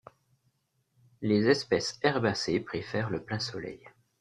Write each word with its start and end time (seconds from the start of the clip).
Les 1.21 1.45
espèces 1.47 1.99
herbacées 2.01 2.59
préfèrent 2.59 3.11
le 3.11 3.21
plein 3.23 3.37
soleil. 3.37 3.81